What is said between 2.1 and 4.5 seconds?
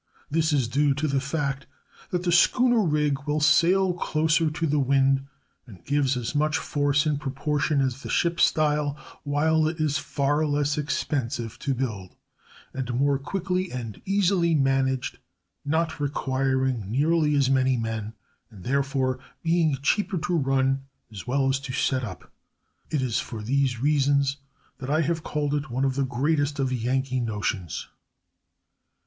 the schooner rig will sail closer